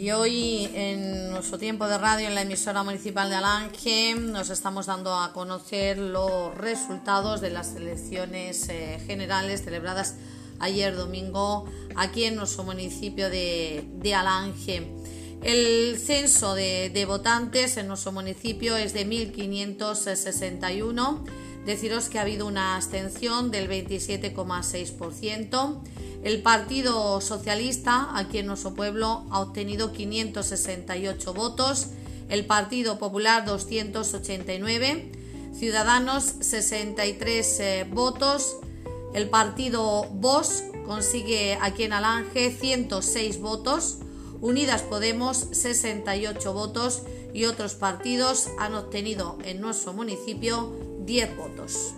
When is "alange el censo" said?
14.14-16.54